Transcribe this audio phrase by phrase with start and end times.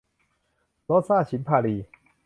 [0.83, 1.75] โรสชา ฉิมพาลี